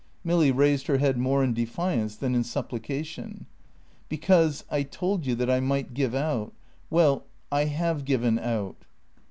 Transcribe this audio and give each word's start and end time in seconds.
Milly 0.23 0.51
raised 0.51 0.87
her 0.87 0.97
head 0.97 1.15
more 1.19 1.43
in 1.43 1.53
defiance 1.53 2.15
than 2.15 2.33
in 2.33 2.43
supplication. 2.43 3.45
"Because 4.09 4.63
I 4.71 4.81
told 4.81 5.27
you 5.27 5.35
that 5.35 5.47
I 5.47 5.59
might 5.59 5.93
give 5.93 6.15
out. 6.15 6.53
Well 6.89 7.25
I 7.51 7.65
have 7.65 8.03
given 8.03 8.39
out." 8.39 8.77